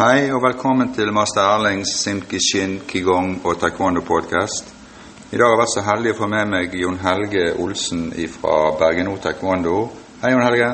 [0.00, 4.70] Hei og velkommen til master Erlings Simkishin Kigong og Taekwondo podcast.
[5.28, 8.54] I dag har jeg vært så heldig å få med meg Jon Helge Olsen fra
[8.80, 9.74] Bergen O Taekwondo.
[10.22, 10.70] Hei, Jon Helge.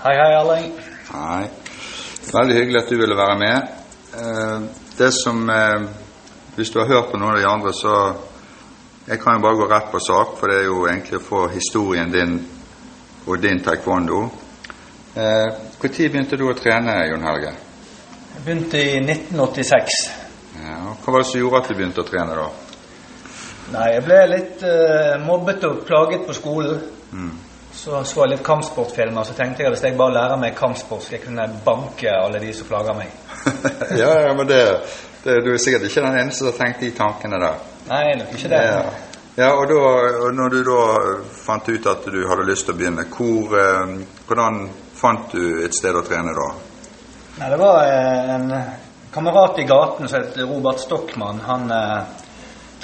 [0.00, 0.72] Hei, hei, Erling.
[1.12, 1.44] Hei.
[2.32, 3.68] Veldig hyggelig at du ville være med.
[4.18, 4.64] Eh,
[4.98, 5.86] Det som eh,
[6.56, 8.14] Hvis du har hørt på noen av de andre, så
[9.06, 11.44] Jeg kan jo bare gå rett på sak, for det er jo egentlig å få
[11.54, 12.40] historien din
[13.26, 14.24] og din taekwondo.
[15.14, 17.54] Når begynte du å trene, Jon Helge?
[18.34, 19.98] Jeg begynte i 1986.
[20.58, 22.48] Ja, hva var det som gjorde at du begynte å trene da?
[23.74, 26.82] Nei, jeg ble litt uh, mobbet og plaget på skolen.
[27.74, 31.02] Så så jeg litt kampsportfilmer, så tenkte jeg at hvis jeg bare lærer meg kampsport,
[31.02, 33.10] skal jeg kunne banke alle de som plager meg.
[34.02, 34.60] ja, ja, men det,
[35.24, 37.58] det, du er sikkert ikke den eneste som har tenkt de tankene der.
[37.88, 38.62] Nei, nok ikke det.
[38.68, 38.84] Ja,
[39.42, 40.84] ja og, da, når du da
[41.34, 43.96] fant ut at du hadde lyst til å begynne, hvor, eh,
[44.28, 44.62] hvordan
[44.94, 46.48] fant du et sted å trene da?
[47.38, 48.52] Nei, det var eh, en
[49.14, 51.40] kamerat i gaten som het Robert Stockmann.
[51.46, 51.98] Han eh,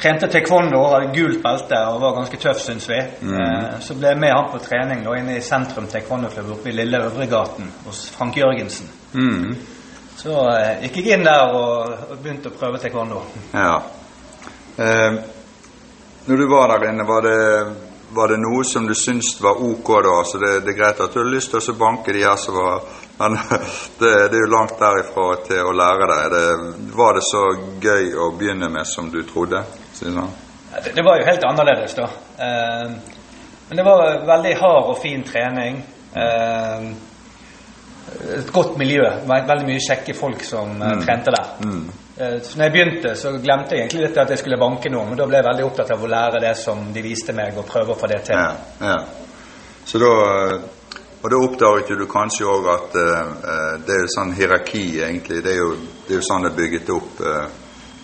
[0.01, 2.99] trente taekwondo, hadde gult belte og var ganske tøff, syns vi.
[2.99, 6.77] Eh, så ble jeg med han på trening da inne i sentrum taekwondoklubb oppe i
[6.77, 8.89] Lille Øvregaten hos Frank Jørgensen.
[9.13, 9.53] Mm.
[10.21, 13.23] Så eh, gikk jeg inn der og, og begynte å prøve taekwondo.
[13.55, 13.77] Ja.
[14.77, 15.21] Eh,
[16.27, 17.39] når du var der inne, var det,
[18.17, 20.17] var det noe som du syntes var ok da?
[20.27, 22.59] Så det, det er greit at du har lyst til å banke de her som
[22.59, 22.85] var
[23.21, 23.39] Men
[23.99, 26.35] det, det er jo langt derifra til å lære deg.
[26.35, 27.43] Det, var det så
[27.83, 29.61] gøy å begynne med som du trodde?
[30.01, 32.09] Det, det var jo helt annerledes, da.
[32.41, 32.95] Eh,
[33.69, 35.83] men det var veldig hard og fin trening.
[36.17, 36.89] Eh,
[38.39, 39.05] et godt miljø.
[39.29, 41.05] Ve- Veldig mye kjekke folk som mm.
[41.05, 41.53] trente der.
[41.61, 41.85] Mm.
[42.17, 45.21] så når jeg begynte, så glemte jeg egentlig litt at jeg skulle banke noe, men
[45.21, 47.95] da ble jeg veldig opptatt av å lære det som de viste meg, og prøve
[47.95, 48.41] å få det til.
[48.41, 48.99] Ja, ja.
[49.89, 50.11] Så da
[51.23, 53.19] Og da oppdaget du kanskje òg at eh,
[53.53, 55.43] eh, det er jo sånn hierarki, egentlig.
[55.45, 55.75] Det er jo,
[56.07, 57.21] det er jo sånn det er bygget opp.
[57.21, 57.59] eh.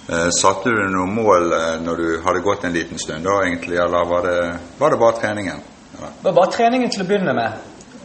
[0.09, 3.79] Eh, satte du noen mål eh, når du hadde gått en liten stund, da egentlig,
[3.83, 4.37] eller var det,
[4.79, 5.65] var det bare treningen?
[5.97, 6.11] Ja.
[6.21, 7.57] Det var bare treningen til å begynne med.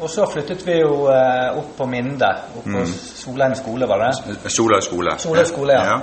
[0.01, 4.09] Og så flyttet vi jo eh, opp på Minde, opp på Solheim skole, var det
[4.31, 4.49] det?
[4.49, 5.13] Sola skole.
[5.21, 5.99] Solheim skole, ja.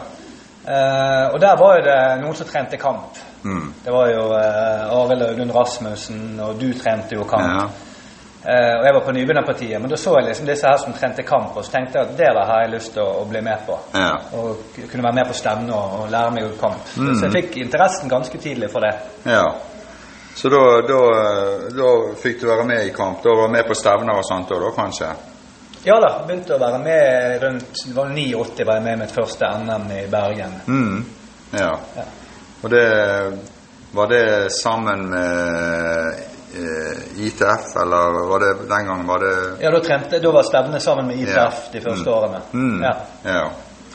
[0.68, 3.18] Eh, og der var jo det noen som trente kamp.
[3.42, 3.66] Mm.
[3.82, 7.48] Det var jo Arild Audun Rasmussen, og du trente jo kamp.
[7.56, 7.87] Ja.
[8.44, 11.24] Eh, og jeg var på nybegynnerpartiet, men da så jeg liksom disse her som trente
[11.26, 13.42] kamp, og så tenkte jeg at det der har jeg lyst til å, å bli
[13.42, 13.78] med på.
[13.98, 14.12] Ja.
[14.38, 16.92] Og kunne være med på stevne og, og lære meg kamp.
[16.96, 17.10] Mm.
[17.16, 18.94] Så jeg fikk interessen ganske tidlig for det.
[19.26, 19.48] ja.
[20.38, 20.98] Så da, da,
[21.74, 21.88] da
[22.22, 23.24] fikk du være med i kamp?
[23.24, 25.08] Da var du med på stevner og sånt da, da kanskje?
[25.82, 29.14] Ja da, begynte å være med rundt det var 89 var jeg med i mitt
[29.16, 30.54] første NM i Bergen.
[30.70, 31.00] Mm.
[31.58, 31.72] Ja.
[31.96, 32.06] Ja.
[32.62, 32.86] Og det
[33.90, 36.37] Var det sammen med
[37.18, 41.06] ITF, eller var det den gangen var det Ja, da trente Da var stevnet sammen
[41.06, 41.50] med ITF Ja.
[41.72, 42.14] de første Mm.
[42.18, 42.40] årene.
[42.52, 42.82] Mm.
[42.82, 42.94] Ja.
[43.24, 43.50] ja.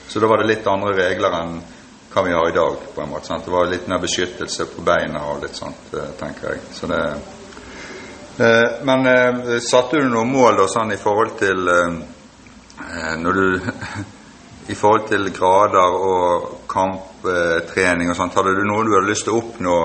[0.08, 1.62] Så da var det litt andre regler enn
[2.14, 3.26] hva vi har i dag, på en måte.
[3.26, 3.46] Sant?
[3.46, 6.60] Det var litt mer beskyttelse på beina og litt sånt, eh, tenker jeg.
[6.74, 7.00] Så det
[8.40, 11.96] eh, Men eh, satte du noen mål da, sånn i forhold til eh,
[12.82, 13.60] eh, Når du
[14.70, 19.34] I forhold til grader og kamptrening og sånt, hadde du noe du hadde lyst til
[19.34, 19.78] å oppnå?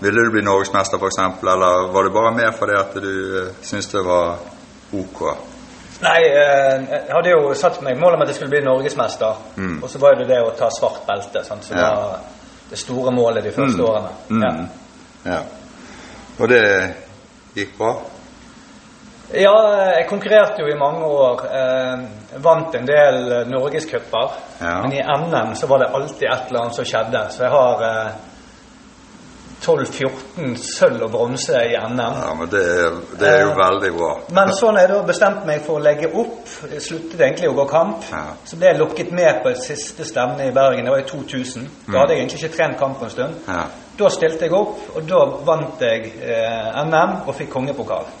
[0.00, 3.12] Ville du bli norgesmester, f.eks., eller var det bare med fordi at du
[3.46, 4.36] uh, syntes det var
[4.92, 5.22] ok?
[6.02, 9.38] Nei, eh, jeg hadde jo satt meg mål om at jeg skulle bli norgesmester.
[9.56, 9.78] Mm.
[9.82, 11.94] Og så var det det å ta svart belte, sant, som Ja.
[11.94, 12.18] var
[12.70, 13.86] det store målet de første Mm.
[13.88, 14.12] årene.
[14.28, 14.42] Mm.
[14.42, 15.32] Ja.
[15.32, 15.40] Ja.
[16.40, 16.94] Og det
[17.56, 17.94] gikk bra?
[19.34, 19.54] ja,
[19.96, 21.40] jeg konkurrerte jo i mange år.
[21.50, 21.98] Eh,
[22.44, 24.30] vant en del norgescuper.
[24.60, 24.82] Ja.
[24.82, 27.24] Men i NM så var det alltid et eller annet som skjedde.
[27.30, 28.12] Så jeg har eh,
[29.62, 32.00] 12-14 sølv og bronse i NM.
[32.00, 34.10] Ja, men det, er- det er jo Eh, veldig bra.
[34.36, 37.64] Men sånn jeg da bestemte meg for å legge opp, jeg sluttet egentlig å gå
[37.70, 38.24] kamp, Ja.
[38.44, 40.84] så ble jeg lukket med på et siste stevne i Bergen.
[40.84, 41.68] Det var i 2000.
[41.88, 43.34] Da hadde jeg egentlig ikke trent kamp på en stund.
[43.48, 43.64] Ja.
[43.98, 48.04] Da stilte jeg opp, og da vant jeg eh, NM og fikk kongepokal.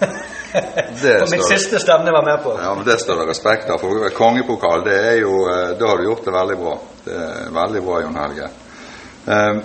[0.56, 2.56] for mitt siste stevne var med på.
[2.62, 3.78] ja, men det står det respekt av.
[3.80, 6.78] For kongepokal, det er jo eh, Da har du gjort det veldig bra.
[7.04, 8.48] Det er veldig bra, Jon Helge.
[9.26, 9.60] Eh,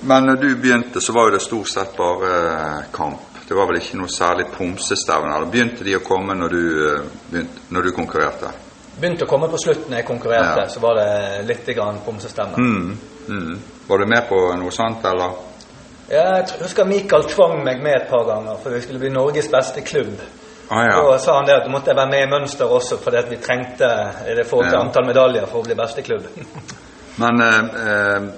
[0.00, 3.20] Men når du begynte, så var jo det stort sett bare eh, kamp.
[3.48, 5.32] Det var vel ikke noe særlig pomsestevne?
[5.36, 8.50] Eller begynte de å komme når du, eh, begynte, når du konkurrerte?
[9.00, 10.68] Begynte å komme på slutten jeg konkurrerte, Ja.
[10.68, 12.56] så var det litt grann pomsestevne.
[12.58, 12.98] Mm.
[13.28, 13.58] Mm.
[13.88, 15.30] Var du med på noe sånt, eller?
[16.10, 19.48] Ja, jeg husker Mikael tvang meg med et par ganger, for vi skulle bli Norges
[19.52, 20.18] beste klubb.
[20.70, 21.02] Ah, ja.
[21.12, 23.88] Da sa han det at du måtte være med i mønster også, fordi vi trengte
[24.28, 24.84] i det forhold til Ja.
[24.84, 26.26] antall medaljer for å bli beste klubb.
[27.22, 27.58] Men eh,
[27.88, 28.28] eh,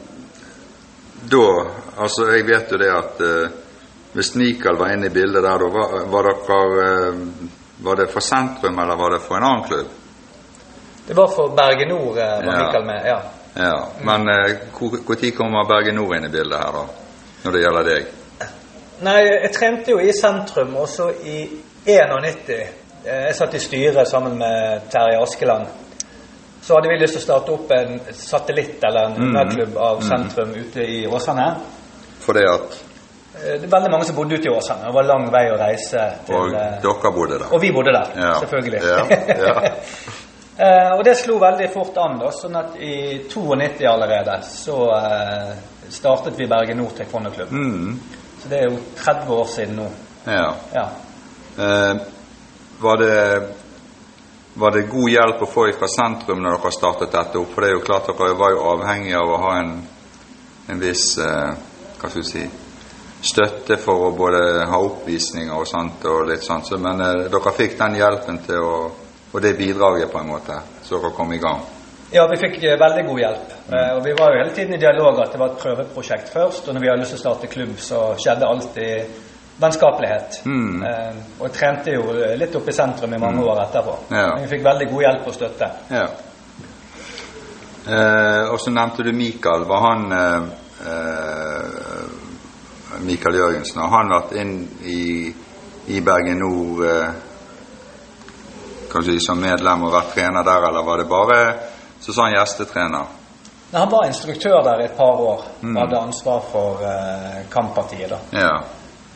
[1.23, 1.67] da
[2.01, 3.51] Altså, jeg vet jo det at eh,
[4.13, 7.19] hvis Mikael var inne i bildet der, da var, var dere eh,
[7.85, 9.87] Var det for sentrum, eller var det for en annen klubb?
[11.07, 12.65] Det var for Berge Nord, eh, var Ja.
[12.67, 13.03] Mikael med.
[13.07, 13.21] ja.
[13.57, 16.85] Ja, Men eh, hvor når kommer Bergen Nord inn i bildet her, da?
[17.45, 18.07] Når det gjelder deg?
[19.01, 21.39] Nei, jeg trente jo i sentrum også i
[21.87, 22.51] 91.
[22.51, 22.67] Eh,
[23.27, 25.67] Jeg satt i styret sammen med Terje Askeland.
[26.63, 30.51] Så hadde vi lyst til å starte opp en satellitt eller en underklubb av sentrum
[30.55, 31.55] ute i Åsane.
[32.21, 32.81] Fordi at
[33.35, 34.85] Eh, Det er veldig mange som bodde ute i Åsane.
[34.87, 37.53] Det var lang vei å reise til Og eh, dere bodde der?
[37.55, 38.33] Og vi bodde der, Ja.
[38.41, 38.81] selvfølgelig.
[38.83, 39.05] Ja,
[39.39, 39.71] ja.
[40.61, 44.91] Eh, og det slo veldig fort an, da, sånn at i 92 allerede så
[45.89, 47.51] startet vi Bergen Nord taekwondo-klubb.
[47.51, 47.95] Mm,
[48.43, 49.87] Så det er jo 30 år siden nå.
[50.27, 50.51] ja.
[50.75, 50.85] Ja.
[51.59, 51.97] Eh,
[52.81, 53.49] var det
[54.55, 57.53] var det god hjelp å få fra sentrum når dere startet dette opp?
[57.55, 59.77] For det er jo klart dere var jo avhengig av å ha en,
[60.73, 61.53] en viss eh,
[62.01, 62.49] hva skal vi si
[63.21, 66.67] støtte for å både ha oppvisninger og sånt og litt sånt.
[66.67, 68.75] Så, men eh, dere fikk den hjelpen til å
[69.31, 71.61] Og det bidraget, på en måte, så dere kom i gang.
[72.11, 73.53] Ja, vi fikk eh, veldig god hjelp.
[73.71, 73.77] Mm.
[73.95, 76.67] og vi var jo hele tiden i dialog at det var et prøveprosjekt først.
[76.67, 79.30] Og når vi hadde lyst til å starte klubb, så skjedde alltid
[79.61, 80.41] vennskapelighet.
[80.45, 80.83] Mm.
[80.83, 83.97] Eh, og trente jo litt oppe i sentrum i mange år etterpå.
[84.09, 84.27] Ja.
[84.35, 85.71] Men vi fikk veldig god hjelp og støtte.
[85.93, 86.07] Ja.
[87.91, 89.65] Eh, og så nevnte du Mikael.
[89.69, 90.43] Var han eh,
[90.93, 92.21] eh,
[93.01, 94.55] Mikael Jørgensen, har han vært inn
[94.85, 95.03] i,
[95.95, 97.11] i Bergen Nord eh,
[98.91, 101.41] kanskje som medlem og vært trener der, eller var det bare
[102.01, 103.17] så sa han gjestetrener?
[103.71, 105.43] Nei, han var instruktør der i et par år.
[105.63, 105.77] Mm.
[105.77, 108.11] Hadde ansvar for eh, kamppartiet.
[108.11, 108.19] da.
[108.41, 108.55] Ja.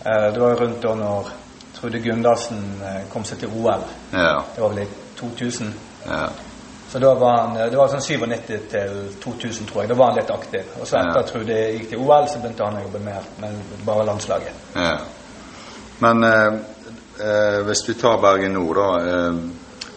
[0.05, 1.31] Eh, det var jo rundt da når
[1.75, 3.85] Trude Gundersen eh, kom seg til OL.
[4.13, 4.43] Ja.
[4.55, 4.89] Det var vel i
[5.21, 5.75] 2000.
[6.07, 6.27] ja.
[6.95, 8.91] Så da var han, Det var sånn 97 til
[9.23, 9.89] 2000, tror jeg.
[9.91, 10.69] Da var han litt aktiv.
[10.79, 13.73] Og så etter at Trude gikk til OL, så begynte han å jobbe mer med
[13.83, 14.61] bare landslaget.
[14.79, 14.93] Ja.
[16.05, 16.61] Men eh,
[17.19, 18.89] eh, hvis vi tar Bergen Nord, da.
[19.11, 19.43] Eh,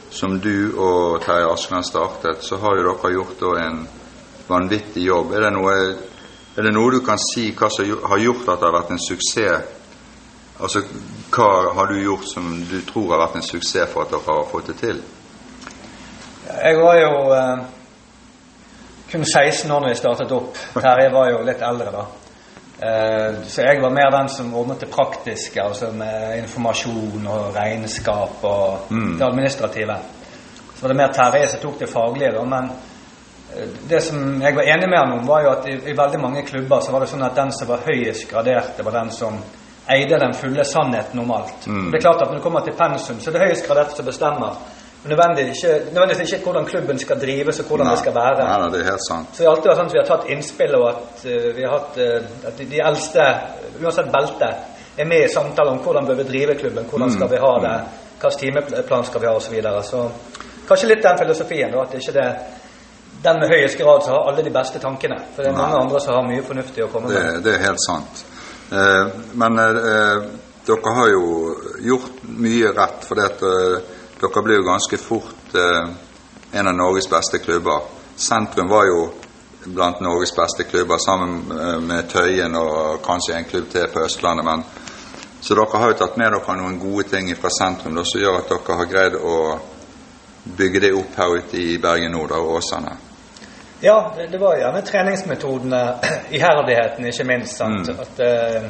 [0.10, 3.82] som du og Terje Askeland startet, så har jo dere gjort da en
[4.48, 5.36] vanvittig jobb.
[5.36, 5.74] Er det noe,
[6.58, 9.04] er det noe du kan si hva som har gjort at det har vært en
[9.04, 9.77] suksess?
[10.60, 10.82] Altså,
[11.36, 14.48] hva har du gjort som du tror har vært en suksess for at dere har
[14.52, 15.02] fått det til?
[16.48, 17.58] Jeg var jo eh,
[19.12, 20.58] kun 16 år da jeg startet opp.
[20.86, 22.06] Terje var jo litt eldre da.
[22.78, 28.44] Eh, så jeg var mer den som ordnet det praktiske, altså med informasjon og regnskap
[28.46, 29.18] og Mm.
[29.20, 29.96] det administrative.
[30.76, 32.44] Så var det mer Terje som tok det faglige, da.
[32.46, 32.72] Men
[33.54, 36.20] eh, det som jeg var enig med ham om, var jo at i, i veldig
[36.22, 39.12] mange klubber så var det sånn at den som var høyest gradert, det var den
[39.12, 39.38] som
[39.90, 41.68] eide den fulle sannheten om alt.
[41.68, 41.92] Mm.
[41.92, 44.06] Det er klart at når det kommer til pensum, så er det høyest gradert som
[44.06, 44.58] bestemmer.
[45.04, 48.48] Men nødvendigvis ikke, nødvendigvis ikke hvordan klubben skal drives og hvordan det skal være.
[48.48, 49.30] Nei, nei, det er helt sant.
[49.34, 51.68] Så det har alltid vært sånn at vi har tatt innspill, og at uh, vi
[51.68, 53.28] har hatt uh, at de, de eldste,
[53.84, 54.52] uansett belte,
[54.98, 57.76] er med i samtaler om hvordan bør vi drive klubben, hvordan skal vi ha det,
[58.20, 59.46] hvilken timeplan skal vi ha, osv.
[59.46, 59.84] Så, videre.
[59.84, 60.08] så
[60.68, 62.40] kanskje litt den filosofien, da, at det ikke er
[63.24, 65.20] den med høyest grad som har alle de beste tankene.
[65.36, 67.40] For det er mange andre som har mye fornuftig å komme Det, med.
[67.46, 68.26] det er helt sant.
[68.72, 70.24] Eh, men eh,
[70.66, 76.68] dere har jo gjort mye rett, for dette eh, dere ble jo ganske fort en
[76.68, 77.86] av Norges beste klubber.
[78.18, 79.06] Sentrum var jo
[79.64, 84.46] blant Norges beste klubber, sammen med Tøyen og kanskje en klubb til på Østlandet.
[84.46, 84.66] Men,
[85.40, 88.52] så dere har jo tatt med dere noen gode ting fra sentrum som gjør at
[88.52, 89.38] dere har greid å
[90.58, 92.98] bygge det opp her ute i Bergen Nord og Åsane.
[93.82, 95.82] Ja, det, det var gjerne treningsmetodene,
[96.38, 97.58] iherdigheten ikke minst.
[97.58, 97.90] Sant?
[97.90, 98.00] Mm.
[98.00, 98.70] At uh,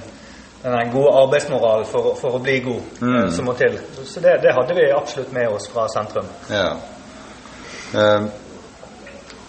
[0.63, 3.15] den gode arbeidsmoral for, for å bli god Mm.
[3.23, 3.77] eh, som må til.
[4.05, 6.27] Så det, det hadde vi absolutt med oss fra sentrum.
[6.51, 6.73] Ja.
[7.93, 8.27] Uh,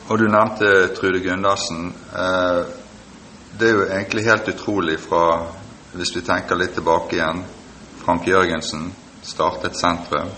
[0.09, 1.91] og du nevnte Trude Gundersen.
[2.13, 2.63] Uh,
[3.59, 5.25] det er jo egentlig helt utrolig fra
[5.93, 7.39] Hvis vi tenker litt tilbake igjen.
[8.05, 8.93] Frank Jørgensen
[9.25, 10.29] startet sentrum,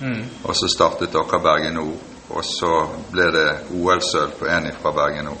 [0.00, 0.24] Mm.
[0.44, 2.13] og så startet dere Bergen Nord.
[2.28, 2.70] Og så
[3.12, 5.34] ble det OL-sølv på en fra Bergen nå.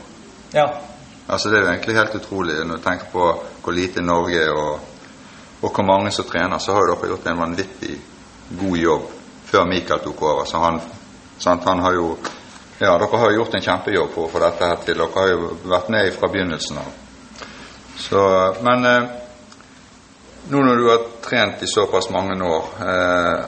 [0.52, 0.66] Ja.
[1.26, 3.28] Altså Det er jo egentlig helt utrolig når du tenker på
[3.64, 4.80] hvor lite Norge er og,
[5.62, 6.58] og hvor mange som trener.
[6.58, 7.96] Så har jo dere gjort en vanvittig
[8.60, 9.08] god jobb
[9.48, 10.44] før Mikael tok over.
[10.44, 10.80] Så han,
[11.38, 12.16] sant, han har jo
[12.80, 14.98] Ja, dere har jo gjort en kjempejobb for å få dette her til.
[14.98, 16.88] Dere har jo vært med fra begynnelsen av.
[17.96, 18.22] Så,
[18.66, 19.04] men eh,
[20.50, 23.44] nå når du har trent i såpass mange år, eh,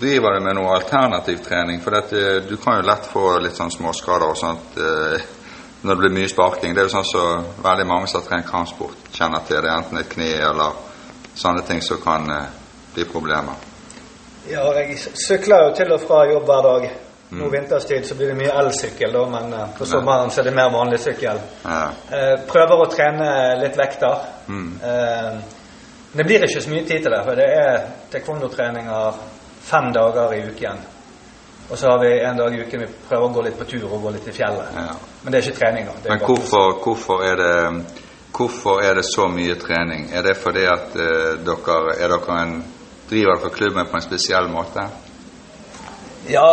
[0.00, 1.80] driver du med noe alternativ trening?
[1.84, 5.24] For dette, du kan jo lett få litt sånn småskader og sånt eh,
[5.82, 6.74] når det blir mye sparking.
[6.74, 9.72] Det er jo sånn som veldig mange som har trent kampsport, kjenner til det.
[9.72, 10.84] Enten et kne eller
[11.36, 12.46] sånne ting som kan eh,
[12.94, 13.64] bli problemer.
[14.48, 16.88] ja, jeg sykler jo til og fra jobb hver dag.
[17.28, 20.54] Nå vinterstid så blir det mye elsykkel, da, men eh, på sommeren så er det
[20.54, 21.40] mer vanlig sykkel.
[21.64, 21.80] Ja.
[22.14, 24.20] Eh, prøver å trene litt vekter.
[24.46, 24.68] Mm.
[24.78, 25.38] Eh,
[26.12, 29.18] det blir ikke så mye tid til det, for det er taekwondo-treninger
[29.66, 30.82] fem dager i uken.
[31.70, 33.86] Og så har vi en dag i uken vi prøver å gå litt på tur
[33.88, 34.74] og gå litt i fjellet.
[34.76, 34.92] Ja.
[35.22, 35.96] Men det er ikke trening, da.
[36.06, 38.02] Men hvorfor, hvorfor, er det,
[38.36, 40.06] hvorfor er det så mye trening?
[40.14, 42.54] Er det fordi at uh, dere, er dere en,
[43.10, 44.86] driver dere klubben på en spesiell måte?
[46.30, 46.46] Ja,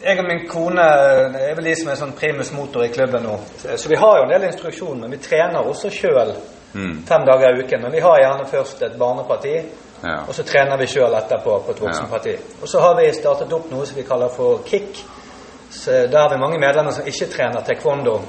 [0.00, 3.36] jeg og min kone er vel de som er sånn primus motor i klubben nå.
[3.60, 6.32] Så vi har jo en del instruksjon, men vi trener også sjøl
[6.72, 7.02] Mm.
[7.02, 7.82] fem dager i uken.
[7.82, 9.54] Men vi har gjerne først et barneparti,
[10.02, 10.18] Ja.
[10.28, 12.36] og så trener vi sjøl etterpå på et voksenparti.
[12.62, 15.02] Og så har vi startet opp noe som vi kaller for kick.
[15.70, 18.20] Så der har vi mange medlemmer som ikke trener taekwondo.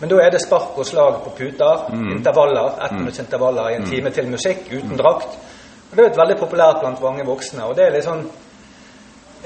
[0.00, 4.28] Men da er det spark og slag på puter, intervaller, ettminuttsintervaller i en time til
[4.28, 5.38] musikk uten drakt.
[5.90, 7.64] Og Det er veldig populært blant mange voksne.
[7.64, 8.26] og det er litt sånn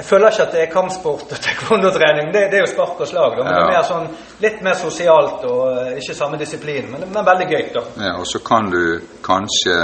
[0.01, 2.31] jeg føler ikke at det er kampsport og taekwondo-trening.
[2.33, 3.35] Det, det er jo spark og slag.
[3.37, 3.45] Da.
[3.45, 4.07] Men det er mer sånn,
[4.41, 6.87] litt mer sosialt og eh, ikke samme disiplin.
[6.89, 7.83] Men, men veldig gøy, da.
[8.07, 9.77] Ja, og så kan du kanskje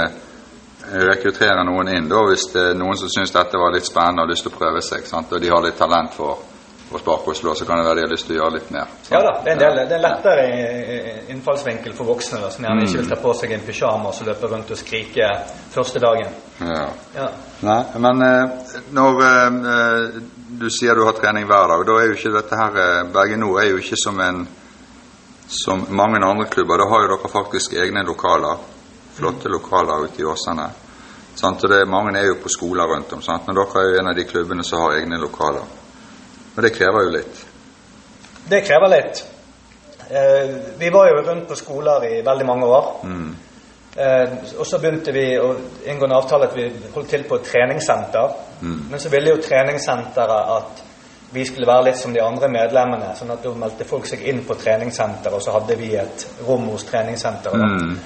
[0.91, 4.27] rekruttere noen inn da, hvis det er noen som syns dette var litt spennende og
[4.27, 5.33] har lyst til å prøve seg, sant?
[5.33, 6.37] og de har litt talent for
[6.87, 8.69] å sparke og slå, så kan det være de har lyst til å gjøre litt
[8.71, 8.91] mer.
[9.01, 9.09] sant?
[9.11, 12.67] Ja da, det er en del, det er lettere eh, innfallsvinkel for voksne da, som
[12.67, 15.31] gjerne ikke vil ta på seg en pysjamas og løpe rundt og skrike
[15.73, 16.37] første dagen.
[16.61, 16.85] Ja.
[17.17, 17.27] Ja.
[17.67, 20.21] Nei, men eh, når eh,
[20.61, 23.61] du sier du har trening hver dag, da er jo ikke dette her Bergen Nord
[23.65, 24.47] er jo ikke som en
[25.47, 26.77] som mange andre klubber.
[26.77, 28.57] Da har jo dere faktisk egne lokaler.
[29.17, 30.67] Flotte lokaler ute i Åsane.
[31.35, 31.63] Sant?
[31.63, 33.47] Og det, mange er jo på skoler rundt om, sant?
[33.47, 35.73] men dere er jo en av de klubbene som har egne lokaler.
[36.55, 37.43] Og det krever jo litt.
[38.49, 39.25] Det krever litt.
[40.09, 42.89] Eh, vi var jo rundt på skoler i veldig mange år.
[43.03, 43.35] Mm.
[43.97, 45.51] Eh, og så begynte vi å
[45.89, 48.35] inngå en avtale at vi holdt til på et treningssenter.
[48.61, 48.77] Mm.
[48.91, 50.83] Men så ville jo treningssenteret at
[51.31, 53.15] vi skulle være litt som de andre medlemmene.
[53.15, 56.69] sånn at da meldte folk seg inn på treningssenter, og så hadde vi et rom
[56.71, 57.81] hos treningssenteret.
[57.81, 57.97] Mm.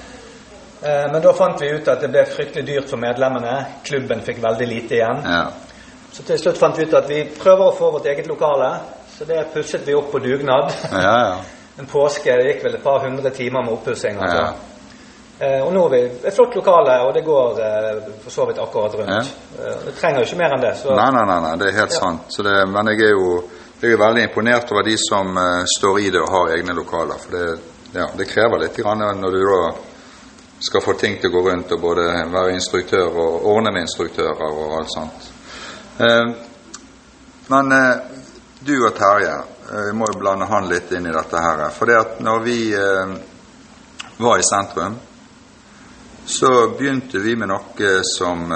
[0.82, 3.54] Eh, men da fant vi ut at det ble fryktelig dyrt for medlemmene.
[3.86, 5.22] Klubben fikk veldig lite igjen.
[5.24, 5.44] Ja.
[6.12, 8.74] Så til slutt fant vi ut at vi prøver å få vårt eget lokale.
[9.12, 10.72] Så det pusset vi opp på dugnad.
[10.92, 11.34] Ja, ja.
[11.80, 14.18] En påske det gikk vel et par hundre timer med oppussing.
[14.20, 14.42] Altså.
[15.38, 18.60] Eh, og nå har vi et flott lokale, og det går eh, for så vidt
[18.60, 19.30] akkurat rundt.
[19.56, 20.74] Eh, det trenger jo ikke mer enn det.
[20.82, 22.28] Så Nei, nei, nei, nei, det er helt sant.
[22.28, 23.30] Så det, men jeg er jo
[23.82, 27.18] jeg er veldig imponert over de som eh, står i det og har egne lokaler.
[27.18, 27.46] For det,
[27.96, 29.62] ja, det krever litt grann når du da
[30.62, 34.44] skal få ting til å gå rundt og både være instruktør og ordne med instruktører
[34.46, 35.30] og alt sånt.
[35.98, 36.28] Eh,
[37.50, 38.20] men eh,
[38.60, 39.34] du og Terje,
[39.72, 41.64] eh, vi må jo blande han litt inn i dette her.
[41.74, 42.58] For det at når vi
[44.22, 44.94] var i sentrum,
[46.24, 48.52] så begynte vi med noe som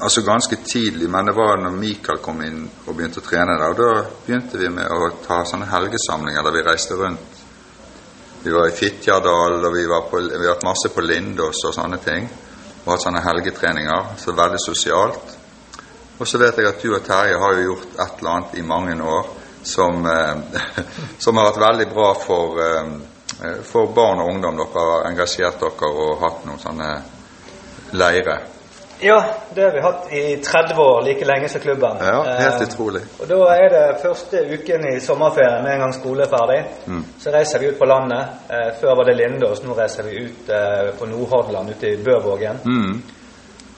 [0.00, 3.74] Altså ganske tidlig, men det var når Mikael kom inn og begynte å trene der.
[3.74, 7.29] Og da begynte vi med å ta sånne helgesamlinger der vi reiste rundt.
[8.42, 11.98] Vi var i Fitjardal, og vi, på, vi har hatt masse på Lindås og sånne
[12.00, 12.28] ting.
[12.84, 14.14] Og hatt sånne helgetreninger.
[14.16, 15.36] Så veldig sosialt.
[16.20, 18.64] Og så vet jeg at du og Terje har jo gjort et eller annet i
[18.64, 19.28] mange år
[19.62, 20.62] som, eh,
[21.24, 24.56] som har vært veldig bra for, eh, for barn og ungdom.
[24.60, 26.90] Dere har engasjert dere og hatt noen sånne
[27.92, 28.59] leirer.
[29.02, 31.96] Ja, det har vi hatt i 30 år, like lenge som klubben.
[32.00, 33.02] Ja, helt Eh, utrolig.
[33.20, 36.64] Og da er det første uken i sommerferien, med en gang skole er ferdig.
[36.86, 37.04] Mm.
[37.20, 38.26] Så reiser vi ut på landet.
[38.50, 42.60] Eh, før var det Lindås, nå reiser vi ut eh, på Nordhordland, ute i Bøvågen.
[42.64, 43.02] Mm.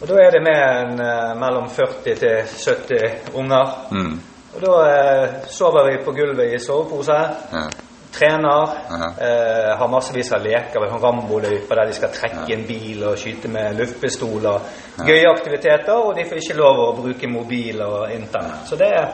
[0.01, 3.67] Og da er det med en, eh, mellom 40 til 70 unger.
[3.91, 4.21] Mm.
[4.55, 7.13] Og da eh, sover vi på gulvet i sovepose.
[7.53, 7.67] Ja.
[8.13, 8.69] Trener.
[8.91, 9.09] Aha.
[9.19, 10.81] Eh, har massevis av leker.
[10.81, 14.67] Vi har Rambo-løyper der de skal trekke en bil og skyte med luftpistoler.
[15.07, 18.67] Gøye aktiviteter, og de får ikke lov å bruke mobil og internett.
[18.69, 19.07] Så det er,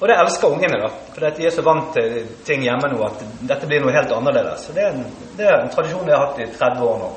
[0.00, 0.90] og det elsker ungene, da.
[1.14, 3.22] For de er så vant til ting hjemme nå at
[3.52, 4.66] dette blir noe helt annerledes.
[4.66, 5.06] Så det er en,
[5.38, 7.12] det er en tradisjon vi har hatt i 30 år nå.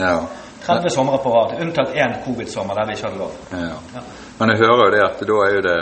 [0.00, 0.16] Ja.
[0.64, 1.58] 30 somre på rad.
[1.60, 3.36] Unntatt én covid-sommer der vi ikke hadde lov.
[3.52, 3.76] Ja.
[3.98, 4.06] Ja.
[4.38, 5.78] Men jeg hører jo det at da er jo det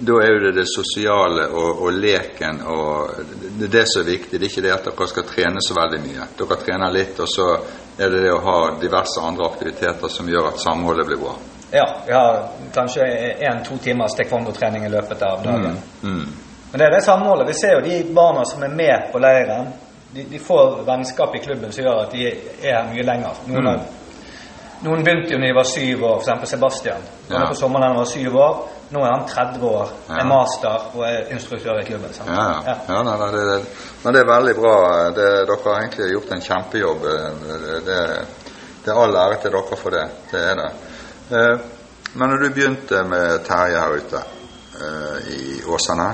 [0.00, 3.10] da er jo det det sosiale og, og leken og
[3.58, 4.38] det er det som er viktig.
[4.40, 6.26] Det er ikke det at dere skal trene så veldig mye.
[6.38, 7.46] Dere trener litt, og så
[7.98, 11.34] er det det å ha diverse andre aktiviteter som gjør at samholdet blir bra.
[11.72, 12.38] Ja, vi har
[12.74, 13.04] kanskje
[13.44, 15.74] én-to timers taekwondo-trening i løpet av dagen.
[16.02, 16.22] Mm.
[16.70, 17.48] Men det er det samholdet.
[17.50, 19.72] Vi ser jo de barna som er med på leiren.
[20.14, 22.30] De, de får vennskap i klubben som gjør at de
[22.62, 23.42] er mye lenger.
[23.50, 24.86] Noen, Mm.
[24.86, 26.50] noen begynte jo da de var syv år, f.eks.
[26.50, 27.02] Sebastian.
[27.28, 27.48] Han Ja.
[27.48, 28.58] på sommeren da han var syv år.
[28.90, 32.12] Nå er han 30 år, er master og er instruktør i klubben.
[32.14, 32.30] sant?
[32.32, 32.76] Ja, ja.
[32.88, 33.58] ja nei, nei, det, det,
[34.04, 34.76] men det er veldig bra.
[35.16, 37.04] Det, dere har egentlig gjort en kjempejobb.
[37.88, 37.98] Det,
[38.88, 40.06] er all ære til dere for det.
[40.30, 40.70] Det er det.
[41.36, 41.66] Eh,
[42.14, 44.22] Men når du begynte med Terje her ute
[44.80, 46.08] eh, i Åsane,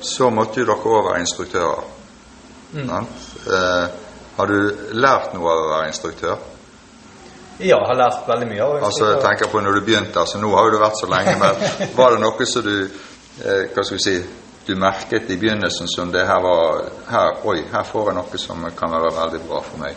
[0.00, 1.82] så måtte jo dere over instruktører.
[2.72, 2.90] Mm.
[2.90, 3.86] Eh,
[4.36, 4.58] Har du
[4.94, 6.38] lært noe av å være instruktør?
[7.62, 10.38] Ja, jeg har lært veldig mye Og Altså, jeg tenker på når du begynte, altså
[10.42, 11.66] nå har jo du vært så lenge, men
[11.98, 14.16] var det noe som du eh, Hva skal vi si
[14.66, 18.66] du merket i begynnelsen som det her var her, Oi, her får jeg noe som
[18.78, 19.96] kan være veldig bra for meg.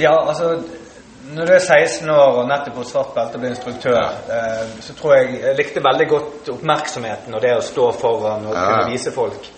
[0.00, 0.54] Ja, altså
[1.34, 3.98] når du er 16 år og nettopp fått svart belte og blir instruktør,
[4.36, 8.54] eh, så tror jeg jeg likte veldig godt oppmerksomheten og det å stå foran og
[8.56, 8.64] Ja.
[8.64, 9.50] kunne vise folk.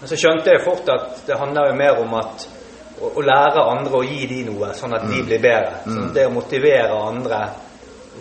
[0.00, 2.46] Men så skjønte jeg fort at det handler jo mer om at
[3.00, 5.82] å, å lære andre å gi de noe, sånn at de blir bedre.
[5.86, 7.40] Sånn, det å motivere andre,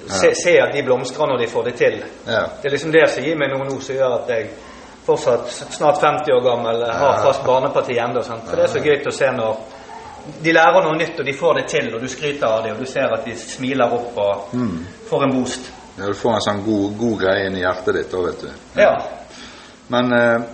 [0.08, 2.00] se, se at de blomstrer når de får det til.
[2.26, 2.46] Ja.
[2.62, 4.50] Det er liksom det som gir meg noe nå som gjør at jeg
[5.10, 8.24] fortsatt snart 50 år gammel har fast barneparti ennå.
[8.24, 9.60] For det er så gøy å se når
[10.44, 12.84] de lærer noe nytt, og de får det til, og du skryter av dem, og
[12.84, 14.56] du ser at de smiler opp og
[15.10, 15.72] får en boost.
[15.98, 18.52] Ja, du får en sånn god, god greie inn i hjertet ditt òg, vet du.
[18.80, 18.94] Ja.
[19.92, 20.46] Men eh,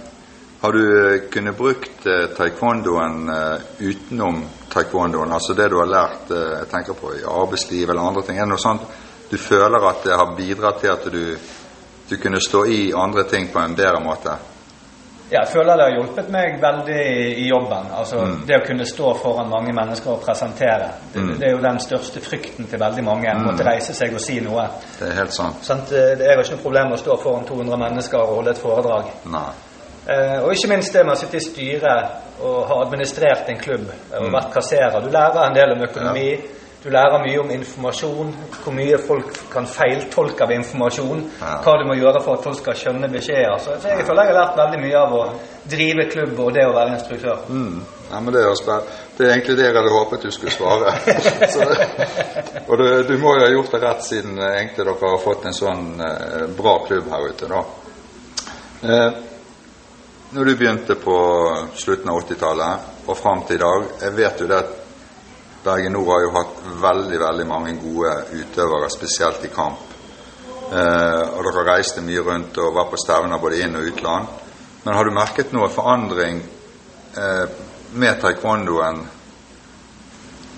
[0.66, 6.32] har du eh, kunnet brukt eh, taekwondoen eh, utenom taekwondoen, altså det du har lært
[6.34, 8.40] jeg tenker på i arbeidsliv eller andre ting?
[8.40, 8.88] Er det noe sånt
[9.30, 11.22] du føler at det har bidratt til at du,
[12.10, 14.34] du kunne stå i andre ting på en bedre måte?
[15.30, 16.98] Ja, jeg føler det har hjulpet meg veldig
[17.42, 17.88] i jobben.
[17.98, 20.92] Altså Det å kunne stå foran mange mennesker og presentere.
[21.14, 23.34] Det, det er jo den største frykten til veldig mange.
[23.34, 24.68] Å måtte reise seg og si noe.
[25.00, 25.62] Det er helt sant.
[25.66, 28.62] Sånn, Det er jo ikke noe problem å stå foran 200 mennesker og holde et
[28.62, 29.16] foredrag.
[29.34, 29.48] Nei.
[30.06, 33.88] Eh, og ikke minst det med å sitte i styret og ha administrert en klubb
[33.90, 35.02] og vært kasserer.
[35.02, 36.30] Du lærer en del om økonomi.
[36.86, 38.28] Du lærer mye om informasjon,
[38.62, 41.24] hvor mye folk kan feiltolke av informasjon.
[41.40, 41.56] Ja.
[41.66, 43.58] Hva du må gjøre for at folk skal skjønne beskjeder.
[43.64, 45.24] Så, jeg føler jeg har lært veldig mye av å
[45.74, 47.42] drive klubb og det å være instruktør.
[47.50, 47.82] Mm.
[48.12, 48.78] Ja, men det, er, også
[49.18, 50.94] det er egentlig det jeg hadde håpet du skulle svare.
[51.56, 51.66] Så,
[52.68, 55.50] og du, du må jo ha gjort det rett siden eh, egentlig dere har fått
[55.50, 57.50] en sånn eh, bra klubb her ute.
[57.50, 57.64] da.
[58.86, 59.25] Eh,
[60.36, 61.18] når du begynte på
[61.76, 64.74] slutten av 80-tallet og fram til i dag Jeg vet jo det at
[65.64, 69.80] Bergen Nord har jo hatt veldig veldig mange gode utøvere, spesielt i kamp.
[70.70, 74.28] Eh, og dere reiste mye rundt og var på stevner både inn- og utland.
[74.84, 76.44] Men har du merket noe forandring
[77.18, 77.58] eh,
[77.98, 79.02] med taekwondoen,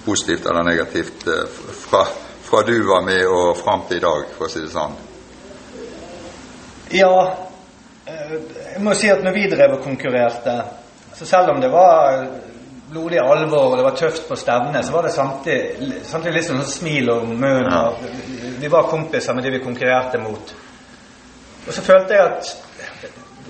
[0.04, 1.48] positivt eller negativt, eh,
[1.86, 2.04] fra,
[2.50, 4.98] fra du var med og fram til i dag, for å si det sånn?
[6.98, 7.47] Ja,
[8.08, 10.58] jeg må si at når vi drev og konkurrerte,
[11.18, 12.28] så selv om det var
[12.92, 16.64] blodig alvor og det var tøft på stevnet, så var det samtidig, samtidig litt sånn
[16.64, 17.68] smil om munnen.
[17.68, 17.90] Ja.
[18.62, 20.54] Vi var kompiser med de vi konkurrerte mot.
[21.68, 22.54] Og så følte jeg at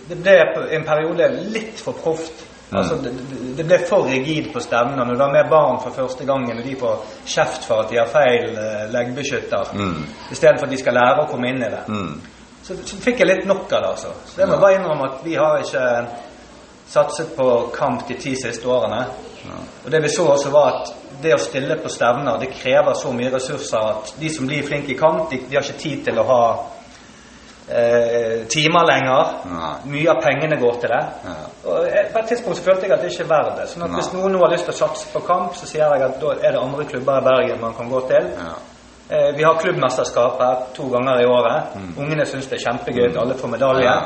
[0.09, 0.37] det ble
[0.73, 2.45] en periode litt for proft.
[2.73, 3.11] Altså, det,
[3.57, 5.05] det- ble for rigid på stevnene.
[5.05, 7.99] Når du har med barn for første gangen, og de får kjeft for at de
[8.01, 10.01] har feil eh, leggbeskytter, Mm.
[10.31, 11.83] istedenfor at de skal lære å komme inn i det.
[11.87, 12.21] Mm.
[12.67, 14.09] Så, så fikk jeg litt nok av det, altså.
[14.27, 15.83] Så jeg må bare innrømme at vi har ikke
[16.91, 19.05] satset på kamp de ti siste årene.
[19.85, 23.13] Og det vi så også var at det å stille på stevner, det krever så
[23.15, 26.19] mye ressurser at de som blir flinke i kamp, de, de har ikke tid til
[26.19, 26.41] å ha
[27.71, 29.33] eh, timer lenger.
[29.53, 29.73] Nei.
[29.95, 31.03] Mye av pengene går til det.
[31.25, 31.35] Ja.
[31.71, 33.67] Og jeg, på et tidspunkt så følte jeg at det ikke er verdt det.
[33.71, 34.01] Sånn at Nei.
[34.01, 36.35] hvis noen nå har lyst til å satse på kamp, så sier jeg at da
[36.37, 38.33] er det andre klubber i Bergen man kan gå til.
[38.37, 38.55] Ja.
[39.09, 41.75] Eh, Vi har klubbmesterskap her to ganger i året.
[41.97, 43.85] Ungene syns det er kjempegøy at alle får medalje.
[43.85, 44.01] Ja.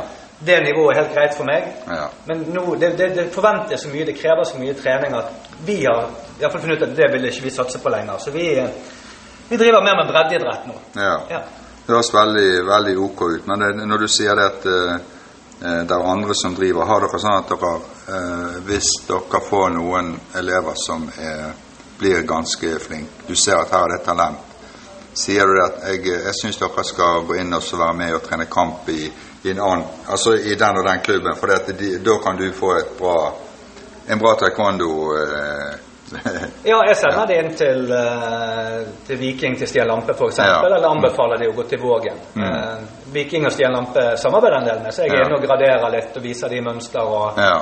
[0.45, 1.67] Det nivået er helt greit for meg.
[1.87, 2.07] Ja.
[2.25, 5.31] Men nå, det, det, det forventes så mye, det krever så mye trening at
[5.65, 8.17] vi har i hvert fall funnet ut at det vil ikke vi satse på lenger.
[8.17, 8.69] Så vi, eh,
[9.49, 10.77] vi driver mer med breddeidrett nå.
[10.95, 11.17] ja.
[11.29, 11.41] Ja.
[11.81, 13.47] Det høres veldig, veldig ok ut.
[13.47, 14.99] Men det, når du sier det at eh,
[15.85, 17.71] det er andre som driver, har dere sånn at dere,
[18.17, 21.51] eh, hvis dere får noen elever som er,
[21.99, 24.50] blir ganske flinke, du ser at her er det talent,
[25.13, 28.45] sier du at jeg, jeg syns dere skal gå inn og være med og trene
[28.51, 29.11] kamp i,
[29.43, 32.75] i en annen, altså i den og den klubben, for de, da kan du få
[32.99, 33.15] bra,
[34.07, 35.79] en bra taekwondo eh,
[36.67, 40.57] Ja, jeg sender det inn til, eh, til Viking, til Stian Lampe f.eks., Ja.
[40.65, 42.17] eller anbefaler de å gå til Vågen.
[42.35, 42.89] Mm.
[43.13, 45.25] Viking og Stian Lampe samarbeider en del med, så jeg er Ja.
[45.29, 47.61] inne og graderer litt og viser de mønster og ja.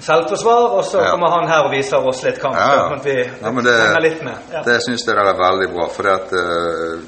[0.00, 1.10] Selvforsvar, og så Ja.
[1.10, 2.54] kommer han her og viser oss litt kamp.
[2.54, 2.88] Ja, ja.
[2.88, 4.36] sånn vi Ja, men det- litt med.
[4.52, 4.62] Ja.
[4.62, 5.88] Det syns jeg er veldig bra.
[5.88, 7.00] For det at eh,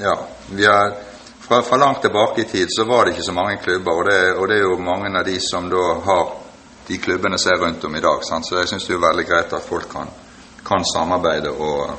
[0.00, 0.14] Ja.
[0.48, 0.92] Vi er,
[1.40, 4.36] fra, fra langt tilbake i tid så var det ikke så mange klubber, og det,
[4.36, 6.26] og det er jo mange av de som da har
[6.88, 8.20] de klubbene som er rundt om i dag.
[8.28, 8.46] Sant?
[8.46, 10.08] Så jeg syns det er veldig greit at folk kan,
[10.66, 11.90] kan samarbeide og,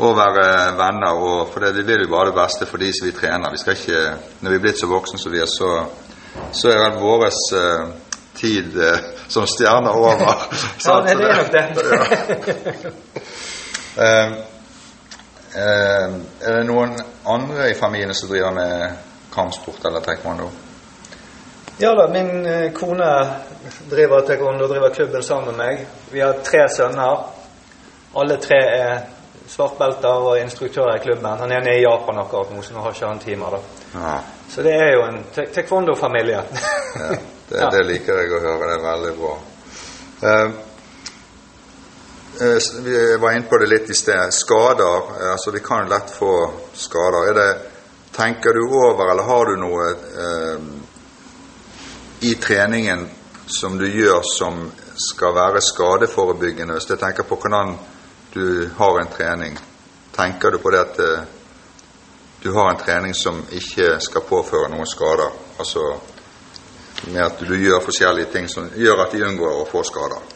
[0.00, 1.12] og være venner.
[1.14, 3.50] Og, for det, vi vil jo bare det beste for de som vi trener.
[3.50, 4.02] Vi skal ikke,
[4.40, 5.70] når vi er blitt så voksne som vi er, så,
[6.52, 7.86] så er det vår eh,
[8.36, 10.34] tid eh, som stjerner over.
[10.84, 12.92] Ja, nei, det er nok det.
[13.96, 14.26] Eh,
[15.56, 16.10] eh,
[16.44, 16.90] er det noen
[17.24, 18.90] andre i familien som driver med
[19.32, 20.50] kampsport eller taekwondo?
[21.80, 23.08] Ja da, min eh, kone
[23.88, 25.86] driver taekwondo, driver klubben sammen med meg.
[26.12, 27.24] Vi har tre sønner.
[28.14, 29.00] Alle tre er
[29.48, 31.38] svartbelter og instruktører i klubben.
[31.40, 33.56] Han ene er i Japan akkurat nå, så nå har ikke han timer.
[33.56, 33.62] da.
[33.94, 34.18] Ja.
[34.48, 36.42] Så det er jo en taekwondo-familie.
[37.00, 37.16] ja.
[37.48, 38.70] Det, det, liker jeg å høre.
[38.70, 39.34] Det er veldig bra.
[40.22, 40.66] Uh,
[42.82, 44.32] vi var inne på det litt i sted.
[44.34, 45.30] Skader.
[45.30, 47.30] altså Vi kan lett få skader.
[47.30, 47.58] Er det,
[48.16, 49.86] tenker du over, eller har du noe
[50.24, 50.66] eh,
[52.20, 53.06] i treningen
[53.46, 56.76] som du gjør som skal være skadeforebyggende?
[56.76, 57.76] Hvis jeg tenker på hvordan
[58.34, 59.58] du har en trening,
[60.16, 61.24] tenker du på det at eh,
[62.42, 65.32] du har en trening som ikke skal påføre noen skader?
[65.58, 65.88] Altså
[67.04, 70.34] med at du gjør forskjellige ting som gjør at de unngår å få skader?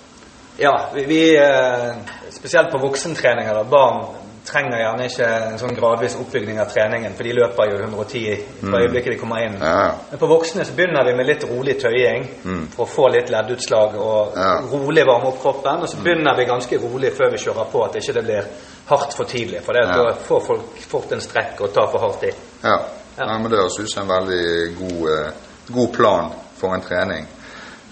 [0.61, 1.95] Ja, vi, vi eh,
[2.31, 3.55] spesielt på voksentreninger.
[3.55, 4.03] da, Barn
[4.45, 8.71] trenger gjerne ikke en sånn gradvis oppbygging av treningen, for de løper jo 110 fra
[8.71, 8.77] mm.
[8.81, 9.57] øyeblikket de kommer inn.
[9.61, 9.91] Ja.
[10.11, 12.63] Men på voksne så begynner vi med litt rolig tøying mm.
[12.75, 14.53] for å få litt leddutslag og ja.
[14.73, 15.85] rolig varme opp kroppen.
[15.85, 18.53] Og så begynner vi ganske rolig før vi kjører på, at det ikke blir
[18.91, 19.63] hardt for tidlig.
[19.67, 19.99] For det, ja.
[20.01, 22.35] da får folk fort en strekk og tar for hardt i.
[22.65, 22.77] Ja.
[23.19, 23.33] ja.
[23.33, 24.47] men det høres ut som en veldig
[24.81, 27.27] god, eh, god, plan for en trening.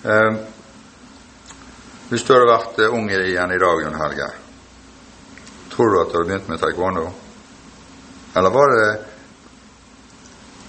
[0.05, 0.33] Eh,
[2.09, 4.29] hvis du hadde vært uh, ung igjen i dag, Jon Helge,
[5.69, 7.03] tror du at du hadde begynt med taekwondo?
[8.37, 8.87] Eller var det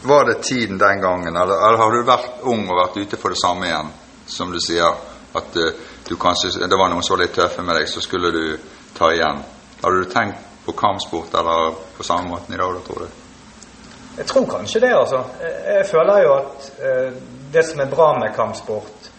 [0.01, 3.35] var det tiden den gangen, eller, eller har du vært ung og vært ute for
[3.35, 3.87] det samme igjen,
[4.27, 4.99] som du sier?
[5.35, 5.71] At uh,
[6.09, 8.43] du kanskje, det var noen som var litt tøffe med deg, så skulle du
[8.97, 9.43] ta igjen.
[9.79, 13.25] Har du tenkt på kampsport eller på samme måten i dag, da, tror du?
[14.19, 15.23] Jeg tror kanskje det, altså.
[15.39, 17.19] Jeg føler jo at uh,
[17.51, 19.09] det som er bra med kampsport,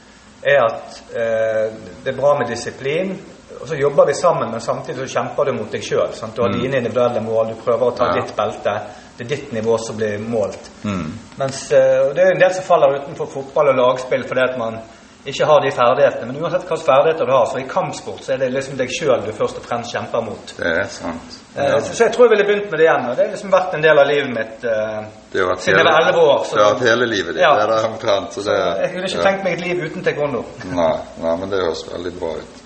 [0.43, 1.73] er at eh,
[2.05, 3.13] det er bra med disiplin.
[3.61, 6.15] Og så jobber vi sammen, men samtidig så kjemper du mot deg sjøl.
[6.35, 6.61] Du har mm.
[6.63, 8.21] dine individuelle mål, du prøver å ta ja.
[8.21, 8.77] ditt belte.
[9.17, 10.71] Det er ditt nivå som blir målt.
[10.85, 11.11] Mm.
[11.37, 14.81] Mens eh, Det er en del som faller utenfor fotball og lagspill fordi at man
[15.25, 16.33] ikke har de ferdighetene.
[16.33, 19.25] Men uansett hvilke ferdigheter du har, så i kampsport så er det liksom deg sjøl
[19.27, 20.55] du først og fremst kjemper mot.
[20.57, 21.37] Det er sant.
[21.55, 21.81] Eh, ja.
[21.81, 23.09] Så, så, jeg tror jeg ville begynt med det igjen.
[23.11, 25.03] Og det har liksom vært en del av livet mitt uh,
[25.35, 26.41] siden jeg var elleve år.
[26.49, 27.43] Så, det har vært hele livet ditt?
[27.45, 27.53] Ja.
[27.59, 28.33] Det er det omtrent.
[28.33, 29.27] Så det, så jeg kunne ikke ja.
[29.29, 30.43] tenkt meg et liv uten taekwondo.
[30.81, 32.65] Nei, nei, men det høres veldig bra ut.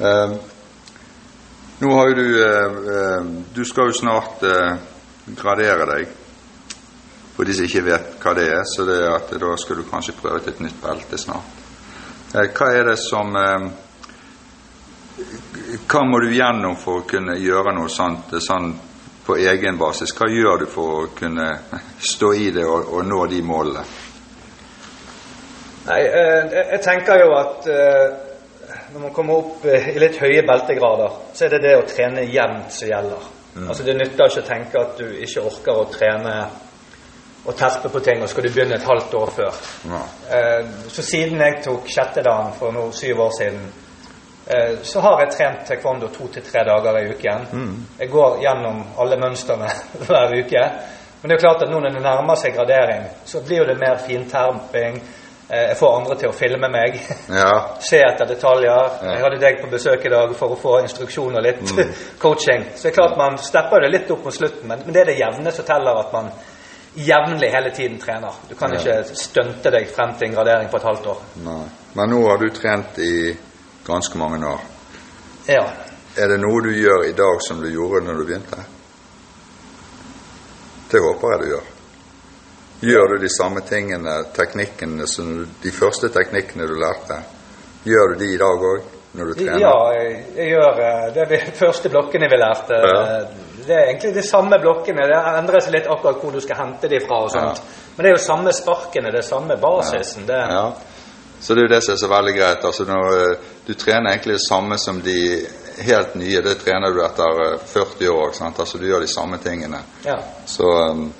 [0.00, 0.38] Um,
[1.80, 4.44] nå har jo du uh, Du skal jo snart
[5.40, 6.18] gradere deg.
[7.34, 9.88] For de som ikke vet hva det er, så det er at da skal du
[9.88, 11.59] kanskje prøve ut et nytt belte snart.
[12.34, 13.64] Eh, hva er det som eh,
[15.90, 18.70] Hva må du gjennom for å kunne gjøre noe sånt sånn
[19.26, 20.14] på egen basis?
[20.14, 21.48] Hva gjør du for å kunne
[22.12, 23.82] stå i det og, og nå de målene?
[25.88, 27.66] Nei, eh, jeg tenker jo at
[28.90, 32.74] når man kommer opp i litt høye beltegrader, så er det det å trene jevnt
[32.74, 33.28] som gjelder.
[33.56, 33.66] Mm.
[33.66, 36.34] Altså Det nytter ikke å tenke at du ikke orker å trene
[37.44, 39.60] og terpe på ting, og skal du begynne et halvt år før.
[39.88, 40.00] Ja.
[40.36, 43.62] Eh, så siden jeg tok sjette dagen for nå syv år siden,
[44.46, 47.46] eh, så har jeg trent taekwondo to til tre dager i uken.
[47.52, 47.86] Mm.
[48.00, 49.70] Jeg går gjennom alle mønstrene
[50.06, 50.66] hver uke.
[51.22, 53.98] Men det er klart at nå når det nærmer seg gradering, så blir det mer
[54.06, 55.00] finterping.
[55.50, 57.50] Eh, jeg får andre til å filme meg, ja.
[57.88, 59.00] se etter detaljer.
[59.00, 59.16] Ja.
[59.16, 61.92] Jeg hadde deg på besøk i dag for å få instruksjon og litt mm.
[62.22, 62.68] coaching.
[62.74, 65.14] Så det er klart man stepper det litt opp mot slutten, men, men det er
[65.14, 66.32] det jevne som teller at man
[66.94, 68.32] jevnlig hele tiden trener.
[68.48, 71.22] Du kan ikke stunte deg frem til en gradering på et halvt år.
[71.44, 71.62] Nei.
[71.94, 73.36] Men nå har du trent i
[73.86, 74.60] ganske mange år.
[75.46, 75.64] Ja.
[76.18, 78.62] Er det noe du gjør i dag som du gjorde når du begynte?
[80.90, 81.68] Det håper jeg du gjør.
[82.80, 87.20] Gjør du de samme tingene, teknikkene, som du, de første teknikkene du lærte?
[87.84, 89.62] Gjør du de i dag òg, når du trener?
[89.62, 91.28] Ja, jeg, jeg gjør eh, det.
[91.30, 92.80] De første blokkene vi lærte.
[92.80, 93.04] Ja
[93.70, 95.04] det er egentlig de samme blokkene.
[95.06, 97.20] Det endrer seg litt akkurat hvor du skal hente de fra.
[97.24, 97.60] og sånt.
[97.62, 97.90] Ja.
[97.94, 100.26] Men det er jo samme sparkene, det er samme basisen.
[100.26, 100.40] Det.
[100.50, 100.64] Ja.
[101.40, 102.64] Så det er jo det som er så veldig greit.
[102.64, 105.46] altså når uh, Du trener egentlig det samme som de
[105.86, 106.42] helt nye.
[106.42, 108.32] Det trener du etter uh, eh, 40 år.
[108.32, 108.58] Sant?
[108.58, 109.78] altså Du gjør de samme tingene.
[110.04, 110.18] Ja.
[110.46, 111.12] Så um,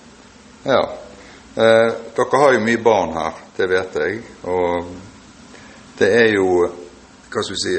[0.64, 0.82] ja.
[1.54, 4.20] Eh, dere har jo mye barn her, det vet jeg.
[4.42, 4.90] Og
[5.98, 6.50] det er jo
[7.30, 7.74] Hva skal vi si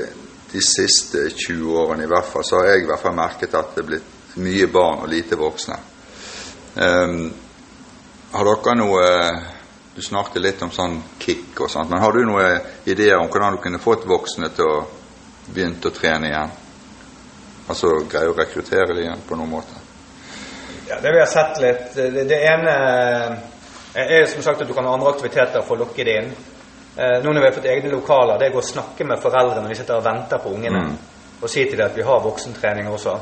[0.52, 3.72] De siste 20 årene i hvert fall, så har jeg i hvert fall merket at
[3.76, 5.78] det er blitt mye barn og lite voksne.
[6.76, 7.32] Um,
[8.32, 9.08] har dere noe
[9.92, 13.58] Du snakket litt om sånn kick og sånt, men har du noen ideer om hvordan
[13.58, 14.78] du kunne fått voksne til å
[15.52, 16.54] begynne å trene igjen?
[17.68, 19.76] Altså greie å rekruttere dem igjen på noen måte?
[20.88, 22.78] Ja, det vi har sett litt Det, det ene
[23.94, 26.32] er som sagt at du kan ha andre aktiviteter for å lokke det inn.
[26.96, 29.76] Eh, nå når vi har fått egne lokaler, det er å snakke med foreldrene vi
[29.76, 31.40] sitter og venter på ungene, mm.
[31.42, 33.18] og si til dem at vi har voksentrening også.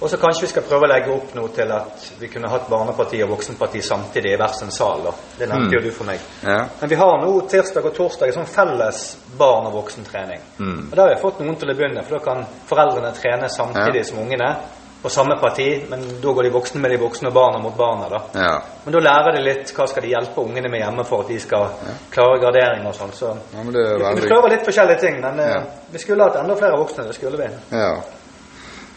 [0.00, 2.68] Og så kanskje vi skal prøve å legge opp noe til at vi kunne hatt
[2.68, 5.06] barneparti og voksenparti samtidig i hver sin sal.
[5.38, 5.76] Det nevnte mm.
[5.78, 6.24] jo du for meg.
[6.44, 6.58] Ja.
[6.80, 9.04] Men vi har nå tirsdag og torsdag en sånn felles
[9.38, 10.42] barn- og voksentrening.
[10.58, 10.82] Mm.
[10.90, 14.04] Og Da har vi fått noen til å begynne, for da kan foreldrene trene samtidig
[14.04, 14.10] ja.
[14.10, 14.56] som ungene.
[15.02, 18.08] på samme parti, men da går de voksne med de voksne og barna mot barna.
[18.08, 18.20] da.
[18.34, 18.62] Ja.
[18.84, 21.36] Men da lærer de litt hva skal de hjelpe ungene med hjemme for at de
[21.40, 21.68] skal
[22.10, 23.12] klare gradering og sånn.
[23.14, 25.60] Så ja, men det vi, vi prøver litt forskjellige ting, men Ja.
[25.92, 27.06] vi skulle hatt enda flere voksne.
[27.06, 27.76] Det skulle vi.
[27.76, 27.92] Ja.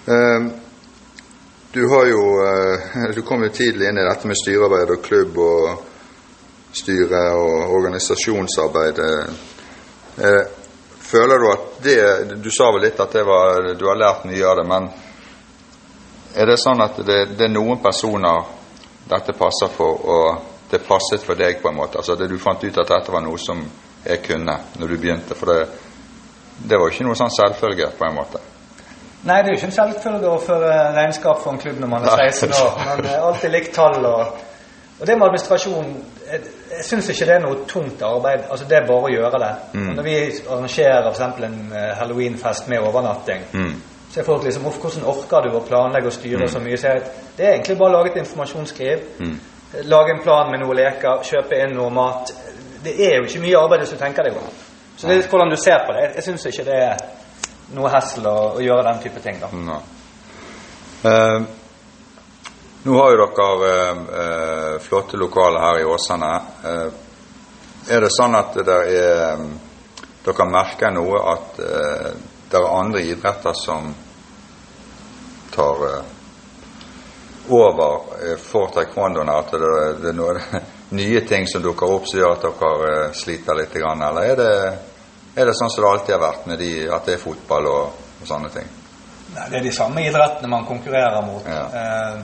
[0.10, 0.50] Ehm,
[1.72, 5.38] du har jo eh, Du kom jo tidlig inn i dette med styrearbeid og klubb
[5.38, 5.84] og
[6.74, 9.00] styre og organisasjonsarbeid.
[10.18, 10.42] Eh,
[11.12, 14.46] føler du at det Du sa vel litt at det var, du har lært mye
[14.46, 14.90] av det, men
[16.36, 18.46] er det sånn at det, det er noen personer
[19.10, 21.98] dette passer for, og det passet for deg på en måte?
[21.98, 23.62] Altså det du fant ut at dette var noe som
[24.06, 25.38] jeg kunne når du begynte?
[25.38, 25.66] For det,
[26.66, 28.42] det var jo ikke noe sånn selvfølge, på en måte.
[29.24, 32.06] Nei, det er jo ikke en selvfølge å føre regnskap for en klubb når man
[32.08, 32.30] er Nei.
[32.32, 32.78] 16 år.
[32.86, 34.06] Man har alltid likt tall.
[34.06, 34.38] Og,
[35.00, 35.90] og det med administrasjon
[36.30, 36.40] Jeg,
[36.72, 38.46] jeg syns ikke det er noe tungt arbeid.
[38.52, 39.52] Altså Det er bare å gjøre det.
[39.74, 39.90] Mm.
[39.98, 40.16] Når vi
[40.56, 41.44] arrangerer f.eks.
[41.50, 43.74] en eh, halloweenfest med overnatting, Mm.
[44.14, 46.78] så er folk liksom Hvordan orker du å planlegge og styre så mye?
[46.78, 47.02] Så jeg,
[47.38, 49.00] det er egentlig bare å lage et informasjonsskriv.
[49.20, 49.36] Mm.
[49.84, 52.32] Lage en plan med noe leker, kjøpe inn noe mat.
[52.84, 54.48] Det er jo ikke mye arbeid hvis du tenker deg om.
[54.98, 56.02] Så det er litt hvordan du ser på det.
[56.08, 57.04] Jeg, jeg syns ikke det er
[57.76, 59.40] noe hessel å, å gjøre den type ting.
[59.42, 59.50] da.
[59.54, 59.80] Nei.
[61.04, 61.42] Eh,
[62.84, 66.32] nå har jo dere eh, eh, flotte lokaler her i Åsane.
[66.64, 66.88] Eh,
[67.90, 69.42] er det sånn at er, eh,
[70.26, 72.12] dere merker noe at eh,
[72.50, 73.92] det er andre idretter som
[75.52, 75.84] tar
[77.50, 79.32] over for taekwondoen?
[79.32, 80.64] At det, det er noe,
[81.00, 83.76] nye ting som dukker opp som gjør at dere sliter litt?
[83.76, 84.54] Eller er det,
[85.40, 88.04] er det sånn som det alltid har vært, med de, at det er fotball og,
[88.22, 88.68] og sånne ting?
[89.36, 91.46] Nei, Det er de samme idrettene man konkurrerer mot.
[91.48, 91.64] Ja.
[91.80, 92.20] Eh,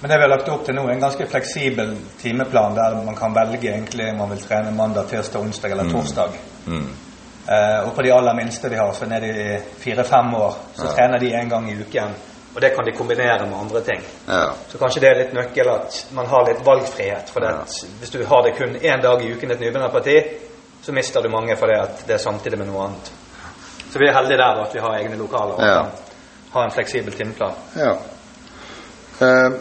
[0.00, 3.14] men det vi har lagt opp til nå, er en ganske fleksibel timeplan der man
[3.14, 6.34] kan velge egentlig om man vil trene mandag, tirsdag, onsdag eller torsdag.
[6.66, 6.88] Mm.
[7.46, 10.92] Eh, og på de aller minste vi har, så nede i fire-fem år, så Ja.
[10.96, 12.14] trener de en gang i uken.
[12.54, 14.00] Og det kan de kombinere med andre ting.
[14.28, 14.52] Ja.
[14.68, 17.30] Så kanskje det er litt nøkkel at man har litt valgfrihet.
[17.32, 17.54] For det
[18.00, 20.16] hvis du har det kun én dag i uken et nybegynnerparti,
[20.82, 23.10] så mister du mange fordi at det er samtidig med noe annet.
[23.92, 25.82] Så vi er heldige der da, at vi har egne lokaler og Ja.
[26.52, 27.54] har en fleksibel timeplan.
[27.76, 27.92] Ja.
[29.20, 29.52] Eh,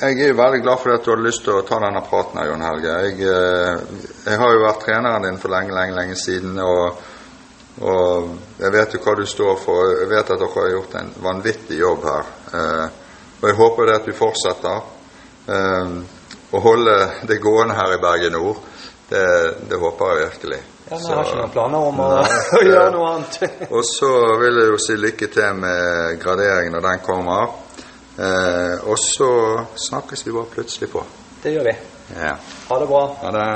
[0.00, 2.38] jeg er jo veldig glad for at du hadde lyst til å ta denne praten
[2.38, 2.96] her, Jon Helge.
[3.06, 3.78] Jeg, eh,
[4.26, 6.98] jeg har jo vært treneren din for lenge, lenge, lenge siden, og,
[7.80, 8.28] og
[8.60, 9.94] jeg vet jo hva du står for.
[10.02, 12.30] Jeg vet at dere har gjort en vanvittig jobb her.
[12.52, 12.86] Eh,
[13.40, 14.84] og jeg håper det at du fortsetter
[15.48, 15.96] eh,
[16.52, 16.96] å holde
[17.28, 18.60] det gående her i Bergen Nord.
[19.08, 19.26] Det,
[19.70, 20.62] det håper jeg virkelig.
[20.88, 22.08] Ja, men jeg har ikke noen planer om å,
[22.58, 23.38] å gjøre noe annet.
[23.74, 24.10] og så
[24.42, 27.56] vil jeg jo si lykke til med graderingen når den kommer.
[28.16, 29.30] Eh, og så
[29.88, 31.02] snakkes vi bare plutselig på.
[31.42, 31.74] det gjør vi.
[32.16, 32.36] Ja.
[32.68, 33.02] Ha det bra.
[33.22, 33.48] Ha det.